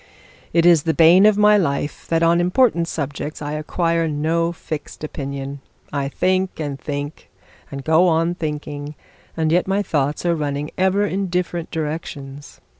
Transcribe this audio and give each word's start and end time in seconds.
'It 0.51 0.65
is 0.65 0.81
the 0.81 0.95
bane 0.95 1.27
of 1.27 1.37
my 1.37 1.55
life 1.57 2.07
that 2.07 2.23
on 2.23 2.41
important 2.41 2.87
subjects 2.87 3.39
I 3.39 3.51
acquire 3.51 4.07
no 4.07 4.51
fixed 4.51 5.03
opinion. 5.03 5.59
I 5.93 6.09
think, 6.09 6.59
and 6.59 6.79
think, 6.79 7.29
and 7.69 7.83
go 7.83 8.07
on 8.07 8.33
thinking; 8.33 8.95
and 9.37 9.51
yet 9.51 9.67
my 9.67 9.83
thoughts 9.83 10.25
are 10.25 10.33
running 10.33 10.71
over 10.79 11.05
in 11.05 11.27
different 11.27 11.69
directions. 11.69 12.59